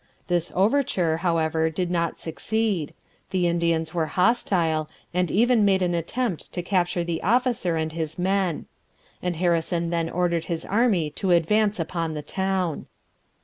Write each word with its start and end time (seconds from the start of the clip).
This 0.25 0.51
overture, 0.55 1.17
however, 1.17 1.69
did 1.69 1.91
not 1.91 2.17
succeed; 2.19 2.95
the 3.29 3.45
Indians 3.47 3.93
were 3.93 4.07
hostile, 4.07 4.89
and 5.13 5.29
even 5.29 5.63
made 5.63 5.83
an 5.83 5.93
attempt 5.93 6.51
to 6.53 6.63
capture 6.63 7.03
the 7.03 7.21
officer 7.21 7.75
and 7.75 7.91
his 7.91 8.17
men. 8.17 8.65
And 9.21 9.35
Harrison 9.35 9.91
then 9.91 10.09
ordered 10.09 10.45
his 10.45 10.65
army 10.65 11.11
to 11.11 11.29
advance 11.29 11.79
upon 11.79 12.15
the 12.15 12.23
town. 12.23 12.87